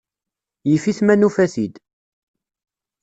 [0.69, 1.73] Yif-it ma nufa-t-id.